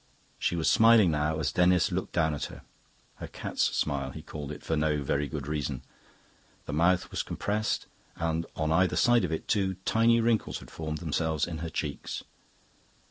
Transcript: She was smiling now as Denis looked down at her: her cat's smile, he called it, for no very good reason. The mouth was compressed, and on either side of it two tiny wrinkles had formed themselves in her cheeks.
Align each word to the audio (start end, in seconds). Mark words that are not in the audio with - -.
She 0.39 0.55
was 0.55 0.67
smiling 0.67 1.11
now 1.11 1.39
as 1.39 1.51
Denis 1.51 1.91
looked 1.91 2.13
down 2.13 2.33
at 2.33 2.45
her: 2.45 2.63
her 3.17 3.27
cat's 3.27 3.65
smile, 3.65 4.09
he 4.09 4.23
called 4.23 4.51
it, 4.51 4.63
for 4.63 4.75
no 4.75 5.03
very 5.03 5.27
good 5.27 5.45
reason. 5.45 5.83
The 6.65 6.73
mouth 6.73 7.11
was 7.11 7.21
compressed, 7.21 7.85
and 8.15 8.47
on 8.55 8.71
either 8.71 8.95
side 8.95 9.23
of 9.23 9.31
it 9.31 9.47
two 9.47 9.75
tiny 9.85 10.19
wrinkles 10.19 10.57
had 10.57 10.71
formed 10.71 10.97
themselves 10.97 11.45
in 11.45 11.59
her 11.59 11.69
cheeks. 11.69 12.23